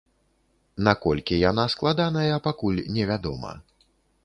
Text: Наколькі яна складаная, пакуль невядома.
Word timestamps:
Наколькі 0.87 1.35
яна 1.49 1.65
складаная, 1.75 2.41
пакуль 2.49 2.83
невядома. 2.99 3.51